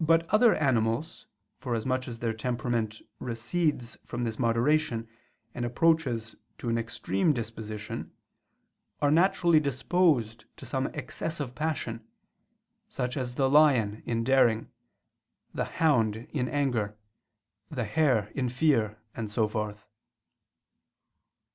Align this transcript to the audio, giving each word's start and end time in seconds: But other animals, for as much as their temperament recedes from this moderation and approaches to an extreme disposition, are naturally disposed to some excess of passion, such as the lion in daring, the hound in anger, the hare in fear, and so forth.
But 0.00 0.26
other 0.32 0.54
animals, 0.54 1.26
for 1.58 1.74
as 1.74 1.84
much 1.84 2.08
as 2.08 2.20
their 2.20 2.32
temperament 2.32 3.02
recedes 3.18 3.98
from 4.02 4.24
this 4.24 4.38
moderation 4.38 5.08
and 5.54 5.62
approaches 5.66 6.36
to 6.56 6.70
an 6.70 6.78
extreme 6.78 7.34
disposition, 7.34 8.12
are 9.02 9.10
naturally 9.10 9.60
disposed 9.60 10.46
to 10.56 10.64
some 10.64 10.86
excess 10.94 11.38
of 11.38 11.54
passion, 11.54 12.02
such 12.88 13.14
as 13.14 13.34
the 13.34 13.50
lion 13.50 14.02
in 14.06 14.24
daring, 14.24 14.70
the 15.52 15.66
hound 15.66 16.26
in 16.32 16.48
anger, 16.48 16.96
the 17.70 17.84
hare 17.84 18.28
in 18.34 18.48
fear, 18.48 18.98
and 19.14 19.30
so 19.30 19.46
forth. 19.46 19.86